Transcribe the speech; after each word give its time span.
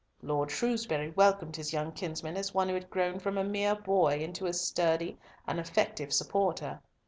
Lord 0.23 0.49
Shrewsbury 0.49 1.11
welcomed 1.11 1.55
his 1.55 1.73
young 1.73 1.91
kinsman 1.91 2.35
as 2.35 2.55
one 2.55 2.69
who 2.69 2.73
had 2.73 2.89
grown 2.89 3.19
from 3.19 3.37
a 3.37 3.43
mere 3.43 3.75
boy 3.75 4.17
into 4.23 4.47
a 4.47 4.51
sturdy 4.53 5.19
and 5.45 5.59
effective 5.59 6.11
supporter. 6.11 6.81